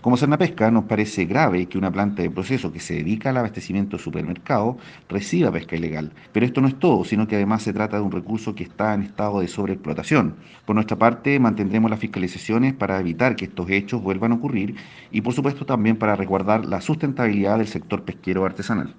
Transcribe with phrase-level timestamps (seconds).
[0.00, 3.98] Como Pesca, nos parece grave que una planta de proceso que se dedica al abastecimiento
[3.98, 4.76] de supermercados
[5.10, 6.10] reciba pesca ilegal.
[6.32, 8.94] Pero esto no es todo, sino que además se trata de un recurso que está
[8.94, 10.36] en estado de sobreexplotación.
[10.64, 14.74] Por nuestra parte, mantendremos las fiscalizaciones para evitar que estos hechos vuelvan a ocurrir
[15.10, 18.94] y, por supuesto, también para resguardar la sustentabilidad del sector pesquero artesanal.